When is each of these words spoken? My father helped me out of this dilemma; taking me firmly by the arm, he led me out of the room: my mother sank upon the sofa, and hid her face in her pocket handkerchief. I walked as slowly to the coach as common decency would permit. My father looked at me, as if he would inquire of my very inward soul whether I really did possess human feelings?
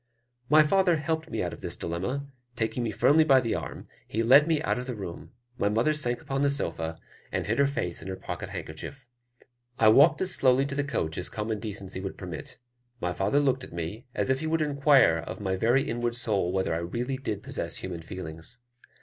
My 0.49 0.63
father 0.63 0.95
helped 0.95 1.29
me 1.29 1.43
out 1.43 1.53
of 1.53 1.61
this 1.61 1.75
dilemma; 1.75 2.25
taking 2.55 2.81
me 2.81 2.89
firmly 2.89 3.23
by 3.23 3.39
the 3.39 3.53
arm, 3.53 3.87
he 4.07 4.23
led 4.23 4.47
me 4.47 4.59
out 4.63 4.79
of 4.79 4.87
the 4.87 4.95
room: 4.95 5.31
my 5.59 5.69
mother 5.69 5.93
sank 5.93 6.21
upon 6.23 6.41
the 6.41 6.49
sofa, 6.49 6.97
and 7.31 7.45
hid 7.45 7.59
her 7.59 7.67
face 7.67 8.01
in 8.01 8.07
her 8.07 8.15
pocket 8.15 8.49
handkerchief. 8.49 9.05
I 9.77 9.89
walked 9.89 10.19
as 10.19 10.33
slowly 10.33 10.65
to 10.65 10.73
the 10.73 10.83
coach 10.83 11.19
as 11.19 11.29
common 11.29 11.59
decency 11.59 11.99
would 11.99 12.17
permit. 12.17 12.57
My 12.99 13.13
father 13.13 13.39
looked 13.39 13.63
at 13.63 13.73
me, 13.73 14.07
as 14.15 14.31
if 14.31 14.39
he 14.39 14.47
would 14.47 14.63
inquire 14.63 15.17
of 15.19 15.39
my 15.39 15.55
very 15.55 15.87
inward 15.87 16.15
soul 16.15 16.51
whether 16.51 16.73
I 16.73 16.79
really 16.79 17.17
did 17.17 17.43
possess 17.43 17.75
human 17.75 18.01
feelings? 18.01 18.57